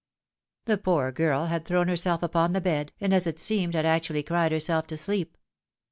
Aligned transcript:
The 0.65 0.79
poor 0.79 1.11
girl 1.11 1.45
had 1.45 1.63
thrown 1.63 1.87
herself 1.87 2.23
upon 2.23 2.53
the 2.53 2.59
bed, 2.61 2.91
and, 2.99 3.13
as 3.13 3.27
it 3.27 3.37
seemed, 3.37 3.75
had 3.75 3.85
actually 3.85 4.23
cried 4.23 4.51
herself 4.51 4.87
to 4.87 4.97
sleep. 4.97 5.37